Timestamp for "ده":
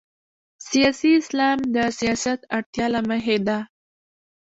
3.47-3.57